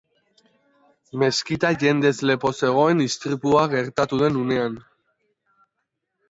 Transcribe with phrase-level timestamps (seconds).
[1.23, 4.81] Meskita jendez lepo zegoen istripua gertatu den unean.